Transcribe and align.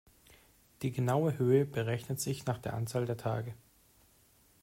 Die 0.81 0.89
genaue 0.91 1.37
Höhe 1.37 1.63
berechnet 1.63 2.19
sich 2.19 2.47
nach 2.47 2.57
der 2.57 2.73
Anzahl 2.73 3.05
der 3.05 3.17
Tage. 3.17 3.53